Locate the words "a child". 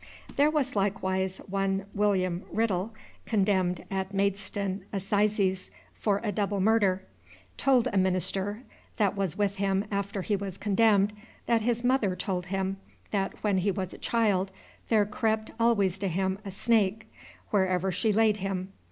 13.93-14.51